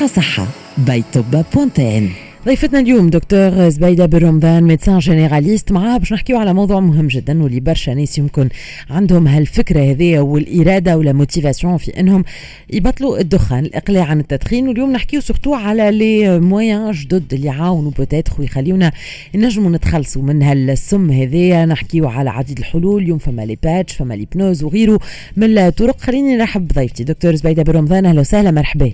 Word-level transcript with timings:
بقى 0.00 0.08
صحة. 0.08 0.46
باي 0.78 1.04
توبا 1.12 1.44
بوانتين 1.54 2.12
ضيفتنا 2.46 2.80
اليوم 2.80 3.10
دكتور 3.10 3.68
زبيدة 3.68 4.06
بن 4.06 4.18
رمضان 4.18 4.62
médecin 4.62 4.98
généraliste. 4.98 5.72
معاه 5.72 5.98
باش 5.98 6.12
نحكيو 6.12 6.38
على 6.38 6.54
موضوع 6.54 6.80
مهم 6.80 7.06
جدا 7.06 7.42
واللي 7.42 7.60
برشا 7.60 7.90
ناس 7.90 8.18
يمكن 8.18 8.48
عندهم 8.90 9.28
هالفكرة 9.28 9.90
هذه 9.90 10.18
والإرادة 10.18 10.98
ولا 10.98 11.12
motivation 11.12 11.76
في 11.76 12.00
إنهم 12.00 12.24
يبطلوا 12.72 13.20
الدخان 13.20 13.64
الإقلاع 13.64 14.04
عن 14.04 14.20
التدخين. 14.20 14.68
واليوم 14.68 14.92
نحكيو 14.92 15.20
surtout 15.20 15.54
على 15.54 15.90
les 15.90 16.40
moyens 16.40 16.92
جدد 16.92 17.34
اللي 17.34 17.46
يعاونوا 17.46 17.90
peut-être 17.90 18.32
ويخليونا 18.38 18.92
نجموا 19.34 19.70
نتخلصوا 19.70 20.22
من 20.22 20.42
هالسم 20.42 21.10
هذايا 21.10 21.66
نحكيو 21.66 22.08
على 22.08 22.30
عديد 22.30 22.58
الحلول 22.58 23.02
اليوم 23.02 23.18
فما 23.18 23.42
les 23.42 23.58
patchs 23.62 23.92
فما 23.92 24.14
l'hypnose 24.14 24.62
وغيره 24.64 25.00
من 25.36 25.58
الطرق. 25.58 26.00
خليني 26.00 26.36
نرحب 26.36 26.68
بضيفتي 26.68 27.04
دكتور 27.04 27.34
زبيدة 27.34 27.62
بن 27.62 27.72
رمضان. 27.72 28.06
أهلا 28.06 28.20
وسهلا 28.20 28.50
مرحبا. 28.50 28.92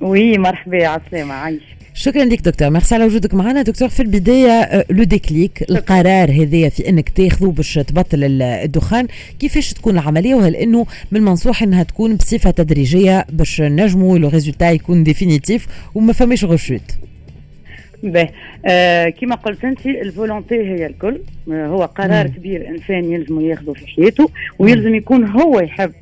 oui 0.00 0.38
مرحبا 0.38 0.86
عسلامة 0.86 1.34
عايشك. 1.34 1.62
شكرا 1.94 2.24
لك 2.24 2.40
دكتور. 2.40 2.70
ميرسي 2.70 2.94
على 2.94 3.04
وجودك 3.04 3.34
معنا. 3.34 3.62
دكتور 3.62 3.88
في 3.88 4.00
البداية 4.00 4.84
le 4.90 5.04
déclic 5.04 5.70
القرار 5.70 6.30
هذايا 6.30 6.68
في 6.68 6.88
إنك 6.88 7.08
تاخذه 7.08 7.46
باش 7.46 7.74
تبطل 7.74 8.42
الدخان 8.42 9.06
كيفاش 9.38 9.72
تكون 9.72 9.94
العملية؟ 9.94 10.34
وهل 10.34 10.56
إنه 10.56 10.86
من 11.12 11.20
المنصوح 11.20 11.62
إنها 11.62 11.82
تكون 11.82 12.16
بصفة 12.16 12.50
تدريجية 12.50 13.26
باش 13.32 13.60
نجموا 13.60 14.18
le 14.18 14.28
résultat 14.28 14.70
يكون 14.70 15.04
définitif 15.04 15.66
وما 15.94 16.12
فماش 16.12 16.44
rechute 16.44 16.96
باهي. 18.02 18.30
آه 18.66 19.08
كما 19.08 19.34
قلت 19.34 19.64
أنت 19.64 19.86
ال 19.86 19.95
volonté 19.95 20.54
هي 20.54 20.86
الكل. 20.86 21.14
آه 21.14 21.20
هو 21.48 21.84
قرار 21.84 22.26
مم. 22.28 22.34
كبير 22.34 22.68
إنسان 22.68 23.12
يلزم 23.12 23.40
ياخذه 23.40 23.72
في 23.72 23.86
حياته 23.86 24.30
ويلزم 24.58 24.94
يكون 24.94 25.24
هو 25.24 25.60
يحب 25.60 25.92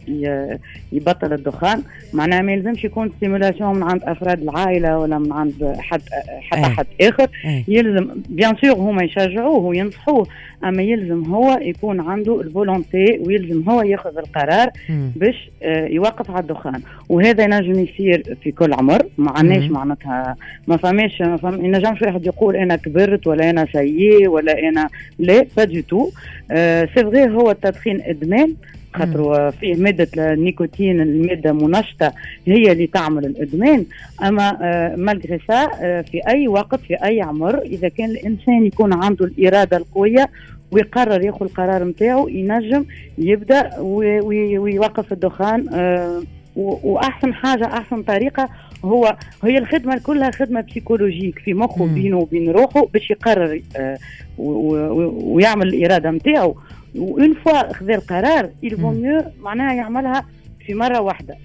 يبطل 0.93 1.33
الدخان 1.33 1.83
معناها 2.13 2.43
ما 2.43 2.53
يلزمش 2.53 2.85
يكون 2.85 3.13
stimulation 3.17 3.77
من 3.77 3.83
عند 3.83 4.03
أفراد 4.03 4.43
العائلة 4.43 4.99
ولا 4.99 5.19
من 5.19 5.33
عند 5.33 5.75
حد 5.79 6.03
حتى 6.41 6.67
أي. 6.67 6.71
حد 6.71 6.87
آخر 7.01 7.27
أي. 7.45 7.65
يلزم 7.69 8.09
bien 8.29 8.57
sûr 8.63 8.73
هما 8.77 9.05
يشجعوه 9.05 9.59
وينصحوه 9.59 10.27
أما 10.65 10.83
يلزم 10.83 11.25
هو 11.25 11.59
يكون 11.63 12.01
عنده 12.01 12.41
ال 12.41 12.51
volonté 12.51 13.21
ويلزم 13.27 13.71
هو 13.71 13.83
ياخذ 13.83 14.19
القرار 14.19 14.71
مم. 14.89 15.13
باش 15.17 15.51
آه، 15.63 15.87
يوقف 15.87 16.31
على 16.31 16.41
الدخان 16.41 16.81
وهذا 17.09 17.45
ينجم 17.45 17.79
يصير 17.81 18.37
في 18.43 18.51
كل 18.53 18.73
عمر 18.73 19.03
ما 19.19 19.31
عندناش. 19.31 19.71
معناتها 19.71 20.37
ما 20.69 20.77
فماش 20.77 21.21
ما 21.21 21.37
فم... 21.37 21.65
ينجمش 21.65 22.03
واحد 22.03 22.27
يقول 22.27 22.57
أنا 22.57 22.77
كبرت 22.77 23.27
ولا 23.27 23.51
أنا 23.51 23.67
سيء 23.73 24.29
ولا 24.29 24.59
أنا 24.69 24.89
là 25.19 25.38
pas 25.57 25.65
du 25.65 25.81
tout 25.81 26.11
c'est 26.51 26.87
vrai 27.03 27.29
هو 27.31 27.51
التدخين 27.51 28.01
إدمان 28.03 28.55
خاطر 28.95 29.51
فيه 29.51 29.75
مادة 29.77 30.09
النيكوتين 30.33 31.01
المادة 31.01 31.53
منشطة 31.53 32.13
هي 32.47 32.73
اللي 32.73 32.87
تعمل 32.87 33.27
الإدمان. 33.27 33.85
أما 34.25 34.57
malgré 34.97 35.41
ça 35.49 35.67
في 36.03 36.21
أي 36.29 36.49
وقت 36.49 36.81
في 36.81 36.95
أي 37.05 37.21
عمر 37.23 37.59
إذا 37.59 37.89
كان 37.89 38.11
الإنسان 38.11 38.65
يكون 38.67 38.93
عنده 38.93 39.25
الإرادة 39.25 39.77
القوية 39.77 40.31
ويقرر 40.71 41.23
ياخذ 41.25 41.43
القرار 41.47 41.85
نتاعو 41.85 42.29
ينجم 42.29 42.85
يبدأ 43.19 43.79
وي- 43.81 44.21
وي- 44.21 44.59
ويوقف 44.59 45.13
الدخان 45.13 45.65
آه، 45.75 46.23
وأحسن 46.59 47.35
حاجة 47.35 47.65
أحسن 47.65 48.03
طريقة 48.03 48.49
هو 48.85 49.17
هي 49.45 49.59
الخدمة 49.59 49.99
كلها 49.99 50.31
خدمة 50.31 50.61
psychologique 50.61 51.39
في 51.39 51.55
مخه. 51.55 51.87
بينه 51.87 52.17
وبين 52.17 52.51
روحه 52.51 52.87
باش 52.95 53.11
يقرر 53.11 53.63
آه، 53.77 53.99
ويعمل 54.39 55.69
الإرادة 55.69 56.11
نتاعو 56.11 56.57
و 56.95 57.05
une 57.05 57.35
fois 57.35 57.73
خذا 57.73 57.95
القرار 57.95 58.51
il 58.63 58.71
vaut. 58.71 58.91
mieux 58.91 59.23
معناها 59.41 59.75
يعملها 59.75 60.25
في 60.67 60.75
مرة 60.75 61.01
واحدة. 61.01 61.37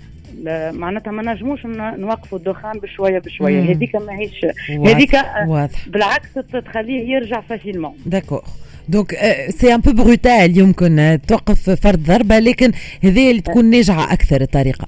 معناتها 0.71 1.11
ما 1.11 1.33
نجموش 1.33 1.65
نوقفوا 1.65 2.37
الدخان 2.37 2.79
بشوية 2.79 3.19
بشوية. 3.19 3.71
هذيك 3.71 3.95
ماهيش 3.95 4.45
هذيك 4.69 5.15
آه، 5.15 5.69
بالعكس 5.87 6.33
تخليه 6.65 7.09
يرجع 7.09 7.41
facilement 7.41 7.93
d'accord 8.05 8.43
donc 8.89 9.15
c'est 9.49 9.73
un 9.75 9.79
peu 9.79 9.91
brutal 9.91 10.57
يمكن 10.57 10.99
آه، 10.99 11.15
توقف 11.15 11.69
فرد 11.69 12.03
ضربة 12.03 12.39
لكن 12.39 12.71
هذه 13.03 13.31
اللي 13.31 13.41
تكون 13.41 13.69
ناجعة 13.69 14.13
أكثر 14.13 14.41
الطريقة. 14.41 14.87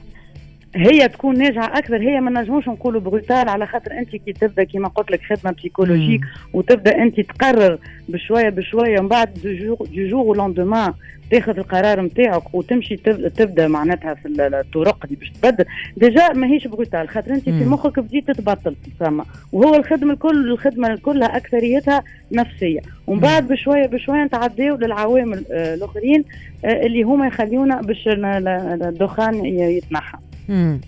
هي 0.75 1.07
تكون 1.07 1.37
ناجعه 1.37 1.77
أكثر. 1.77 1.97
هي 2.01 2.21
ما 2.21 2.41
نجموش 2.41 2.67
نقولوا 2.67 3.01
brutal 3.01 3.49
على 3.49 3.67
خاطر 3.67 3.91
أنت 3.91 4.09
كي 4.15 4.33
تبدأ 4.33 4.63
كيما 4.63 4.87
قلت 4.87 5.11
لك 5.11 5.21
خدمة 5.23 5.51
psychologique 5.51 6.21
وتبدأ 6.53 6.97
أنت 6.97 7.19
تقرر 7.19 7.77
بشوية 8.09 8.49
بشوية 8.49 8.99
ومن 8.99 9.07
بعد 9.07 9.33
du 9.43 9.53
jour 9.53 9.77
du 9.77 10.07
jour 10.07 10.37
au 10.37 10.48
lendemain 10.48 10.93
تاخذ 11.31 11.57
القرار 11.57 12.01
نتاعك 12.01 12.55
وتمشي 12.55 12.95
تب- 12.95 13.27
تبدأ 13.27 13.67
معناتها 13.67 14.13
في 14.13 14.25
ال- 14.27 14.41
الطرق 14.55 15.05
اللي 15.05 15.15
باش 15.15 15.29
تبدل. 15.29 15.65
déjà 15.97 16.33
ماهيش 16.33 16.67
brutal 16.67 17.09
خاطر 17.09 17.31
أنت 17.31 17.49
في. 17.49 17.65
مخك 17.65 17.99
بديت 17.99 18.31
تبطل 18.31 18.75
فما 18.99 19.25
وهو 19.51 19.75
الخدمة 19.75 20.13
الكل 20.13 20.51
الخدمة 20.51 20.95
كلها 20.95 21.37
أكثريتها 21.37 22.03
نفسية. 22.31 22.79
ومن 23.07 23.19
بعد 23.19 23.47
بشويه 23.47 23.85
بشوية 23.87 24.23
نتعداو 24.23 24.75
للعوامل 24.75 25.43
آه، 25.51 25.73
الأخرين 25.75 26.23
آه، 26.65 26.85
اللي 26.85 27.03
هما 27.03 27.27
يخليونا 27.27 27.81
باش 27.81 28.03
الدخان 28.07 29.45
يتنحى. 29.45 30.17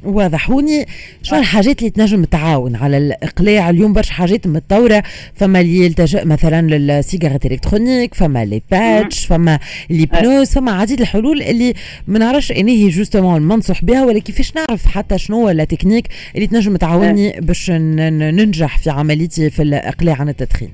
واضح. 0.03 0.49
هوني 0.51 0.85
شو 1.23 1.35
الحاجات 1.35 1.79
اللي 1.79 1.89
تنجم 1.89 2.23
تعاون 2.23 2.75
على 2.75 2.97
الإقلاع؟ 2.97 3.69
اليوم 3.69 3.93
برشا 3.93 4.13
حاجات 4.13 4.47
متطورة. 4.47 5.03
فما 5.35 5.61
اللي 5.61 5.85
يلتجئ 5.85 6.25
مثلا 6.25 6.61
للسيجارات 6.77 7.45
électroniques 7.45 8.13
فما 8.13 8.45
les 8.45 8.61
patchs 8.71 9.25
فما 9.25 9.59
l'hypnose 9.89 10.49
فما 10.49 10.71
عديد 10.71 11.01
الحلول 11.01 11.41
اللي 11.41 11.73
ما 12.07 12.19
نعرفش 12.19 12.51
اني 12.51 12.71
هي 12.83 12.89
justement 12.89 13.37
المنصح 13.37 13.85
بها 13.85 14.05
ولا 14.05 14.19
كيفاش 14.19 14.53
نعرف 14.55 14.85
حتى 14.85 15.17
شنو 15.17 15.37
هو 15.41 15.49
la 15.49 15.63
technique 15.63 16.07
اللي 16.35 16.47
تنجم 16.47 16.75
تعاوني 16.77 17.31
باش 17.41 17.71
ن- 17.71 17.73
ن- 18.13 18.35
ننجح 18.35 18.77
في 18.77 18.89
عمليتي 18.89 19.49
في 19.49 19.61
الإقلاع 19.61 20.15
عن 20.21 20.29
التدخين. 20.29 20.69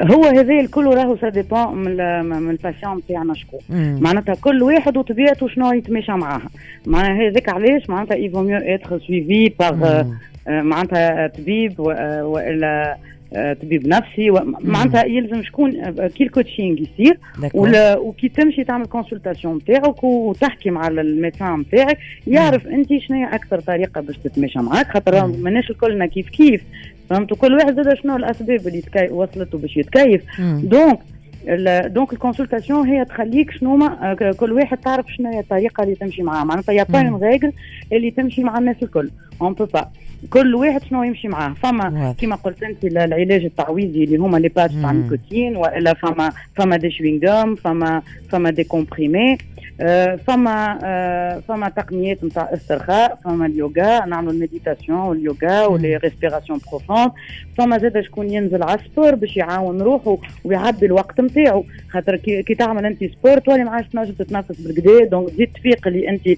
هو 0.00 0.24
هذا 0.24 0.60
الكل 0.60 0.84
راهو 0.86 1.16
ça 1.16 1.28
dépend 1.28 1.74
من 1.74 1.86
ال- 2.00 2.24
من 2.24 2.50
ال 2.50 2.56
patient 2.56 2.96
نتاعنا 2.96 3.34
شكون. 3.34 3.60
معناتها 4.00 4.34
كل 4.34 4.62
واحد 4.62 4.96
وطبيعته 4.96 5.48
شنو 5.48 5.72
يتماشى 5.72 6.12
معاها. 6.12 6.48
معناها 6.86 7.28
هذاك 7.28 7.48
علاش؟ 7.48 7.90
معناتها 7.90 8.14
il 8.14 8.23
vaut 8.23 8.42
mieux 8.42 8.56
être 8.58 8.98
suivi 8.98 9.52
par. 9.60 10.04
معناتها 10.46 11.26
طبيب 11.26 11.80
آه، 11.80 12.24
وإلا 12.26 12.96
آه، 13.34 13.52
طبيب 13.52 13.86
نفسي 13.88 14.30
معناتها 14.60 15.04
يلزم 15.04 15.42
شكون 15.42 15.76
آه، 15.80 16.06
كي 16.06 16.24
ال 16.24 16.30
coaching 16.30 16.78
يصير 16.80 17.18
وكي 17.98 18.28
تمشي 18.28 18.64
تعمل 18.64 18.86
consultation 18.86 19.56
نتاعك 19.56 20.04
وتحكي 20.04 20.70
مع 20.70 20.88
ال 20.88 20.97
médecin 20.97 21.60
نتاعك 21.60 21.98
يعرف 22.26 22.66
أنت 22.66 22.88
شنو 22.98 23.16
هي 23.16 23.34
أكثر 23.34 23.60
طريقة 23.60 24.00
باش 24.00 24.16
تتماشى 24.24 24.58
معاك 24.58 24.86
خاطر. 24.86 25.26
ماناش 25.26 25.70
الكلنا 25.70 26.06
كيف 26.06 26.28
كيف. 26.28 26.62
فهمت 27.10 27.34
كل 27.34 27.54
واحد 27.54 27.74
زاد 27.76 27.94
شنو 27.94 28.16
الأسباب 28.16 28.66
اللي 28.68 28.80
تكي... 28.80 29.08
وصلته 29.12 29.58
باش 29.58 29.76
يتكيف. 29.76 30.22
donc 30.62 30.98
ال- 31.48 31.92
donc 31.92 32.12
ال 32.12 32.18
consultation 32.18 32.88
هي 32.88 33.04
تخليك 33.04 33.50
شنو 33.50 33.76
ما 33.76 34.10
آه، 34.12 34.32
كل 34.32 34.52
واحد 34.52 34.78
تعرف 34.78 35.06
شنو 35.16 35.30
هي 35.32 35.40
الطريقة 35.40 35.82
اللي 35.82 35.94
تمشي 35.94 36.22
معاها 36.22 36.44
معناتها 36.44 36.72
y 36.72 36.82
a 36.82 36.87
pas 36.87 37.02
مم. 37.02 37.12
une 37.14 37.22
règle 37.22 37.52
اللي 37.92 38.10
تمشي 38.10 38.42
مع 38.44 38.58
الناس 38.58 38.76
الكل 38.82 39.10
on 39.42 39.52
peut 39.52 39.64
pas 39.64 39.88
كل 40.30 40.54
واحد 40.54 40.82
شنو 40.84 41.02
يمشي 41.02 41.28
معاه. 41.28 41.54
فما. 41.62 42.14
كما 42.20 42.36
قلت 42.36 42.62
أنت 42.62 42.84
ال- 42.84 42.98
العلاج 42.98 43.44
التعويضي 43.44 44.04
اللي 44.04 44.16
هما 44.16 44.38
les 44.38 44.48
patchs 44.48 44.74
تاع 44.74 44.92
مم. 44.92 44.98
النيكوتين 45.00 45.56
وإلا 45.56 45.94
فما 45.94 46.32
فما 46.56 46.76
des 46.76 46.90
chewing-gums 46.90 47.54
فما 47.54 48.02
فما 48.30 48.50
des 48.50 48.64
comprimés 48.64 49.38
آه، 49.82 50.16
فما 50.16 50.78
آه، 50.84 51.42
فما 51.48 51.68
تقنيات 51.68 52.24
نتاع 52.24 52.50
استرخاء 52.54 53.18
فما 53.24 53.46
اليوغا 53.46 54.06
نعملوا 54.06 54.32
ال 54.32 54.38
méditation 54.38 54.98
واليوغا 54.98 55.66
و 55.66 55.74
les 55.74 55.96
respirations 55.96 56.58
profondes 56.70 57.10
فما 57.58 57.78
زاد 57.78 58.00
شكون 58.00 58.30
ينزل 58.30 58.62
على 58.62 58.80
ال 58.80 58.86
sport 58.86 59.14
باش 59.14 59.36
يعاون 59.36 59.82
روحه 59.82 60.18
ويعبي 60.44 60.86
الوقت 60.86 61.20
نتاعو. 61.20 61.64
خاطر 61.90 62.16
كي, 62.16 62.42
كي 62.42 62.54
تعمل 62.54 62.86
أنت 62.86 63.04
sport 63.04 63.38
تولي 63.38 63.64
ما 63.64 63.70
عادش 63.70 63.88
تنجم 63.88 64.12
تتنفس 64.12 64.60
بالقدا 64.60 65.04
donc 65.04 65.28
تزيد 65.30 65.48
تفيق 65.54 65.86
اللي 65.88 66.08
أنت 66.08 66.28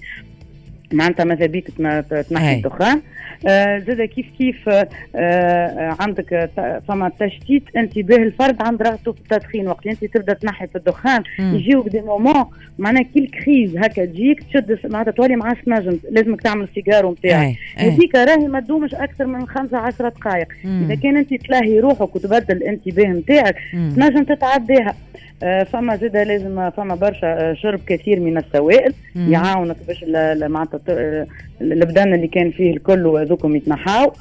معناتها 0.93 1.23
ماذا 1.23 1.45
بيك 1.45 1.67
تن- 1.77 2.03
تنحي. 2.29 2.55
الدخان 2.55 3.01
آه 3.47 3.79
زاد 3.79 4.01
كيف 4.01 4.25
كيف 4.37 4.69
آه 4.69 4.87
آه 5.15 5.95
عندك 5.99 6.49
فما 6.87 7.11
تشتيت 7.19 7.63
انتباه 7.77 8.15
الفرد 8.17 8.61
عند 8.61 8.81
رغبته 8.81 9.11
في 9.11 9.19
التدخين 9.19 9.67
وقت 9.67 9.87
انت 9.87 10.05
تبدا 10.05 10.33
تنحي 10.33 10.67
في 10.67 10.75
الدخان. 10.75 11.23
يجيوك 11.39 11.89
des 11.89 12.01
moments 12.01 12.45
معناها 12.79 13.03
كي 13.03 13.19
ال 13.19 13.29
crise 13.29 13.77
هكا 13.77 14.05
تجيك 14.05 14.43
تشد 14.43 14.79
معناتها 14.91 15.11
تولي 15.11 15.35
ما 15.35 15.45
عادش 15.45 15.59
تنجم 15.65 15.99
لازمك 16.11 16.41
تعمل 16.41 16.67
سيجارو 16.75 17.11
نتاعك. 17.11 17.55
هذيك 17.75 18.15
راهي 18.15 18.47
ما 18.47 18.59
تدومش 18.59 18.95
أكثر 18.95 19.25
من 19.25 19.47
خمسة 19.47 19.77
عشرة 19.77 20.09
دقائق 20.09 20.47
مم. 20.63 20.83
إذا 20.85 20.95
كان 20.95 21.17
انت 21.17 21.33
تلاهي 21.33 21.79
روحك 21.79 22.15
وتبدل 22.15 22.57
الانتباه 22.57 23.05
نتاعك. 23.07 23.55
تنجم 23.73 24.23
تتعداها 24.23 24.95
فما 25.41 25.95
زاد 25.95 26.17
لازم 26.17 26.69
فما 26.69 26.95
برشا 26.95 27.27
آه، 27.49 27.53
شرب 27.53 27.79
كثير 27.87 28.19
من 28.19 28.37
السوائل 28.37 28.93
يعاونك 29.15 29.75
باش 29.87 30.03
معناتها 30.51 31.25
البدن 31.61 32.13
اللي 32.13 32.27
كان 32.27 32.51
فيه 32.51 32.71
الكل 32.71 33.05
وهذوكم 33.05 33.55
يتنحاو. 33.55 34.13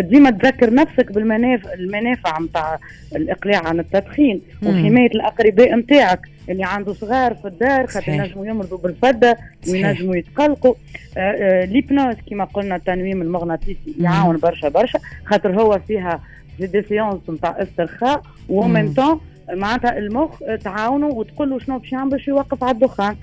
ديما 0.00 0.30
تذكر 0.30 0.74
نفسك 0.74 1.12
بالمنافع 1.12 1.72
المنافع 1.72 2.40
نتاع 2.40 2.78
الإقلاع 3.16 3.66
عن 3.68 3.80
التدخين 3.80 4.40
وحماية 4.62 5.06
الأقرباء 5.06 5.74
نتاعك 5.76 6.20
اللي 6.48 6.64
عنده 6.64 6.92
صغار 6.92 7.34
في 7.34 7.48
الدار 7.48 7.86
خاطر 7.86 8.12
ينجموا 8.12 8.46
يمرضوا 8.46 8.78
بالفده 8.78 9.36
وينجموا 9.68 10.16
يتقلقوا. 10.16 10.74
ليبنوز 11.64 12.16
كما 12.30 12.44
قلنا 12.44 12.76
التنويم 12.76 13.22
المغناطيسي 13.22 13.94
يعاون 14.00 14.36
برشا 14.36 14.68
برشا 14.68 14.98
خاطر 15.24 15.60
هو 15.60 15.78
فيها 15.88 16.20
des 16.60 16.82
séances 16.82 17.30
نتاع 17.30 17.62
استرخاء 17.62 18.22
ومن 18.48 18.94
معناتها 19.52 19.98
المخ 19.98 20.38
تعاونوا 20.64 21.12
وتقول 21.12 21.50
له 21.50 21.58
شنو 21.58 21.78
باش 21.78 21.92
يعمل 21.92 22.10
باش 22.10 22.28
يوقف 22.28 22.64
على 22.64 22.74
الدخان. 22.74 23.16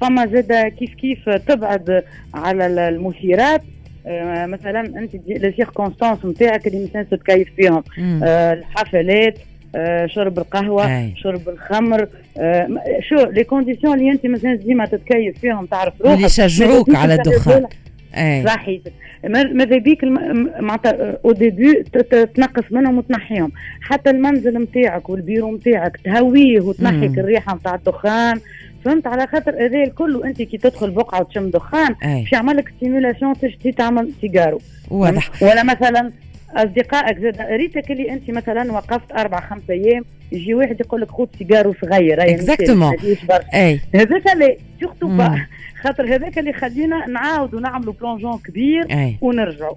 فما 0.00 0.26
زاد 0.26 0.52
كيف 0.52 0.94
كيف 0.94 1.28
تبعد 1.28 2.04
على 2.34 2.66
المثيرات 2.66 3.62
مثلا 4.46 4.80
أنت 4.80 5.14
les 5.26 5.52
circonstances 5.56 6.24
نتاعك 6.24 6.66
اللي 6.66 6.84
مثلا 6.84 7.02
تتكيف 7.02 7.48
فيهم. 7.56 7.82
الحفلات 8.22 9.38
شرب 10.06 10.38
القهوة 10.38 10.98
أي. 10.98 11.14
شرب 11.16 11.48
الخمر. 11.48 12.08
شو 13.08 13.16
les 13.16 13.44
conditions 13.44 13.98
اللي 13.98 14.10
أنت 14.10 14.26
مثلا 14.26 14.54
ديما 14.54 14.86
تتكيف 14.86 15.38
فيهم 15.38 15.66
تعرف 15.66 16.00
روحك. 16.00 16.14
اللي 16.14 16.26
يشجعوك 16.26 16.94
على 16.94 17.14
الدخان. 17.14 17.66
صحيح. 18.46 18.80
ماذا 19.28 19.78
بيك 19.78 20.04
معناتها 20.60 21.18
au 21.24 21.32
début 21.32 21.84
تنقص 22.34 22.64
منهم 22.70 22.98
وتنحيهم. 22.98 23.52
حتى 23.80 24.10
المنزل 24.10 24.62
نتاعك 24.62 25.08
والبيرو 25.10 25.56
نتاعك 25.56 25.96
تهويه 26.04 26.60
وتنحيك 26.60 27.18
الريحة 27.18 27.56
نتاع 27.56 27.74
الدخان. 27.74 28.40
فهمت؟ 28.84 29.06
على 29.06 29.26
خاطر 29.26 29.64
هذا 29.64 29.82
الكل 29.82 30.16
وأنت 30.16 30.42
كي 30.42 30.58
تدخل 30.58 30.90
بقعة 30.90 31.20
وتشم 31.20 31.50
دخان 31.50 31.94
باش 32.02 32.32
يعمل 32.32 32.56
لك 32.56 32.72
stimulation 32.76 33.34
تشتهي 33.34 33.72
تعمل 33.72 34.10
سيجارو. 34.20 34.60
واضح. 34.90 35.42
ولا 35.42 35.62
مثلا 35.62 36.12
أصدقائك 36.56 37.18
زاد 37.18 37.40
ريتك 37.40 37.90
اللي 37.90 38.10
أنت 38.12 38.30
مثلا 38.30 38.72
وقفت 38.72 39.12
أربع 39.12 39.40
خمس 39.40 39.70
أيام 39.70 40.04
يجي 40.32 40.54
واحد 40.54 40.80
يقول 40.80 41.00
لك 41.00 41.10
خذ 41.10 41.26
سيجارو 41.38 41.74
صغير 41.82 42.22
exactement 42.22 42.96
اي 43.54 43.80
هذاك 43.94 44.58
surtout 44.84 45.06
pas 45.16 45.46
خاطر 45.84 46.14
هذاك 46.14 46.38
اللي 46.38 46.52
خلينا 46.52 47.06
نعاودوا 47.06 47.60
نعملوا 47.60 47.92
plongeon 48.00 48.38
كبير 48.38 48.86
أي. 48.90 49.16
ونرجعوا 49.20 49.74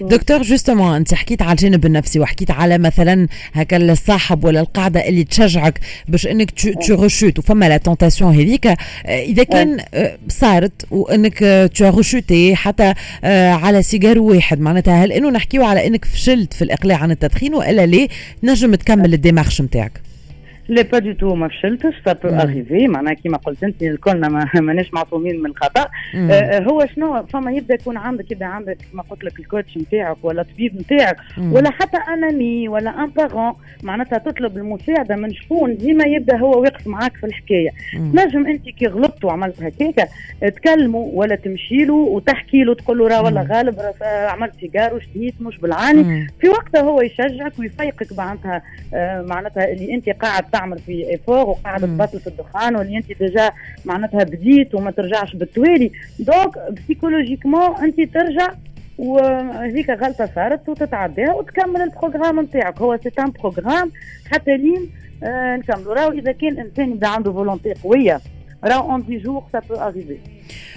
دكتور 0.00 0.42
justement 0.42 0.96
أنت 0.96 1.14
حكيت 1.14 1.42
على 1.42 1.52
الجانب 1.52 1.86
النفسي 1.86 2.20
وحكيت 2.20 2.50
على 2.50 2.78
مثلا 2.78 3.28
هكا 3.52 3.76
الصاحب 3.76 4.44
ولا 4.44 4.60
القاعدة 4.60 5.08
اللي 5.08 5.24
تشجعك 5.24 5.80
باش 6.08 6.26
إنك 6.26 6.50
tu 6.86 7.02
rechutes 7.02 7.38
وفما 7.38 7.68
la 7.68 7.76
tentation 7.76 8.34
هذيك. 8.34 8.66
آه، 8.66 8.76
إذا 9.06 9.42
كان 9.42 9.80
أي. 9.80 10.18
صارت 10.28 10.86
وإنك 10.90 11.38
tu 11.74 11.96
rechutes 11.96 12.56
حتى 12.56 12.94
آه، 13.24 13.52
على 13.52 13.82
سيجار 13.82 14.18
واحد 14.18 14.60
معناتها 14.60 15.04
هل 15.04 15.12
إنه 15.12 15.30
نحكيو 15.30 15.64
على 15.64 15.86
إنك 15.86 16.04
فشلت 16.04 16.54
في 16.54 16.62
الإقلاع 16.62 16.98
عن 16.98 17.10
التدخين 17.10 17.54
وإلا 17.54 17.86
ليه 17.86 18.08
نجم 18.42 18.74
تكمل 18.74 19.14
ال 19.14 19.19
démarche 19.19 19.60
نتاعك 19.62 20.13
لا 20.68 20.82
pas 20.82 20.98
du 20.98 21.12
tout 21.12 21.34
ما 21.34 21.48
فشلتش 21.48 21.94
ça 22.04 22.12
peut 22.12 22.28
arriver 22.28 22.88
معناها 22.88 23.14
كيما 23.14 23.36
قلت 23.36 23.64
انت 23.64 23.82
الكلنا 23.82 24.28
ماناش 24.60 24.94
معصومين 24.94 25.40
من 25.42 25.50
الخطا 25.50 25.88
آه 26.14 26.58
هو 26.62 26.86
شنو؟ 26.94 27.22
فما 27.26 27.52
يبدأ 27.52 27.74
يكون 27.74 27.96
عندك 27.96 28.30
يبدأ 28.32 28.46
عندك 28.46 28.78
كما 28.92 29.02
قلت 29.02 29.24
لك 29.24 29.40
ال 29.40 29.46
coach 29.46 29.78
نتاعك 29.78 30.16
ولا 30.22 30.42
الطبيب 30.42 30.80
نتاعك 30.80 31.16
ولا 31.38 31.70
حتى 31.70 31.96
un 31.96 32.25
ami 32.25 32.68
ولا 32.68 33.04
un 33.04 33.10
parent 33.10 33.52
معناتها 33.82 34.18
تطلب 34.18 34.56
المساعدة 34.56 35.16
من 35.16 35.34
شكون 35.34 35.76
ديما 35.76 36.04
يبدأ 36.04 36.36
هو 36.36 36.60
واقف 36.62 36.86
معاك 36.86 37.16
في 37.16 37.26
الحكاية. 37.26 37.70
نجم 37.96 38.46
انت 38.46 38.68
كي 38.68 38.86
غلطت 38.86 39.24
وعملت 39.24 39.62
هكاك 39.62 40.08
تكلمه 40.56 40.98
ولا 40.98 41.34
تمشي 41.34 41.84
له 41.84 41.94
وتحكي 41.94 42.64
له 42.64 42.74
تقول 42.74 42.98
له 42.98 43.08
راه 43.08 43.22
والله 43.22 43.42
غالب 43.42 43.74
عملت 44.02 44.52
سيجار 44.60 44.94
وشديت 44.94 45.34
مش 45.40 45.58
بالعاني. 45.58 46.28
في 46.40 46.48
وقتها 46.48 46.80
هو 46.82 47.00
يشجعك 47.02 47.52
ويفيقك 47.58 48.18
معناتها 48.18 48.62
آه 48.94 49.22
معناتها 49.22 49.72
اللي 49.72 49.94
انت 49.94 50.08
قاعد 50.10 50.44
تعمل 50.54 50.78
في 50.78 51.10
effort 51.10 51.48
وقاعد 51.48 51.80
تبطل 51.80 52.20
في 52.20 52.26
الدخان 52.26 52.76
واللي 52.76 52.96
أنت 52.96 53.18
déjà 53.18 53.50
معناتها 53.84 54.24
بديت 54.24 54.74
وما 54.74 54.90
ترجعش 54.90 55.36
بالتوالي. 55.36 55.90
donc 56.18 56.58
psychologiquement 56.72 57.76
أنت 57.76 58.00
ترجع 58.14 58.48
وهذيك 58.98 59.90
غلطة 59.90 60.28
صارت 60.34 60.68
وتتعداها 60.68 61.34
وتكمل 61.34 61.82
ال 61.82 61.88
programme 61.88 62.40
نتاعك. 62.40 62.78
هو 62.78 62.98
c'est 63.02 63.10
un 63.18 63.30
programme 63.30 63.92
حتى 64.32 64.56
لين 64.56 64.90
آه 65.24 65.56
نكملوا. 65.56 65.94
راهو 65.94 66.12
إذا 66.12 66.32
كان 66.32 66.58
إنسان 66.58 66.90
يبدا 66.90 67.08
عنده 67.08 67.32
volonté 67.32 67.74
قوية 67.84 68.20
راهو 68.64 68.90
un 68.92 69.02
deux 69.02 69.16
jours 69.16 69.42
ça 69.52 69.58
peut 69.58 69.74
arriver 69.74 70.18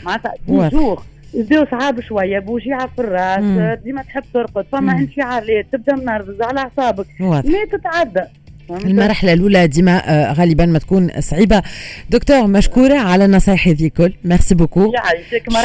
معناتها 0.06 0.34
des 0.48 0.70
jours 0.70 1.04
يبداو 1.34 1.66
صعاب 1.72 2.00
شوية 2.00 2.40
بوجيعه 2.40 2.88
في 2.88 3.00
الراس 3.00 3.80
ديما 3.84 4.02
تحب 4.02 4.24
ترقد 4.34 4.66
فما 4.72 4.92
انفعالات 4.92 5.66
تبدأ 5.72 5.96
منرفز 5.96 6.42
على 6.42 6.60
اعصابك 6.60 7.06
ما 7.20 7.66
تتعدى. 7.72 8.24
المرحلة 8.70 9.34
الأولى 9.34 9.68
ديما 9.68 10.02
آه، 10.06 10.34
غالبا 10.34 10.66
ما 10.66 10.80
تكون 10.80 11.10
صعيبة. 11.20 11.62
دكتور 12.10 12.48
مشكورة 12.48 12.98
على 12.98 13.26
النصائح 13.26 13.68
هذه 13.68 13.86
الكل. 13.86 14.14
merci 14.26 14.56
beaucoup 14.56 14.92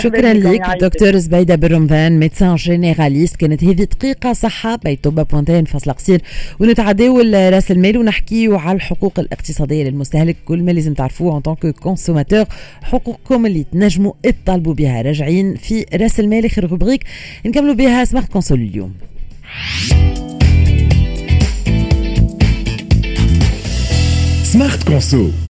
شكرا 0.03 0.33
لك 0.33 0.63
دكتور 0.81 1.17
زبيدة 1.17 1.55
بالرمضان 1.55 2.19
médecin 2.19 2.55
généraliste. 2.55 3.37
كانت 3.37 3.65
هذه 3.65 3.73
دقيقة 3.73 4.33
صحة 4.33 4.77
بيتوبا 4.77 5.23
point 5.23 5.53
tn 5.53 5.65
فاصل 5.65 5.93
قصير. 5.93 6.23
ونتعداو 6.61 7.21
راس 7.35 7.71
المال 7.71 7.99
ونحكيو 7.99 8.57
على 8.57 8.77
الحقوق 8.77 9.21
الاقتصادية 9.21 9.85
للمستهلك. 9.85 10.37
كل 10.45 10.63
ما 10.63 10.71
لازم 10.71 10.95
تعرفوه 10.95 11.37
en 11.37 11.41
tant 11.41 11.67
que 11.67 11.82
consommateur 11.82 12.45
حقوقكم 12.83 13.47
اللي 13.47 13.65
تنجموا 13.73 14.13
تطالبوا 14.23 14.75
بها. 14.75 15.03
راجعين 15.03 15.55
في 15.55 15.87
راس 15.95 16.21
المال 16.21 16.47
آخر 16.47 16.71
rubrique 16.71 17.05
نكملوا 17.47 17.75
بها 17.75 18.05
Smart 18.05 18.33
Conso 18.33 18.61
اليوم. 18.61 18.93
Smart 24.53 24.85
Conso 24.85 25.33